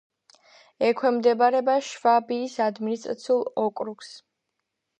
[0.87, 4.13] ექვემდებარება შვაბიის ადმინისტრაციულ ოკრუგს.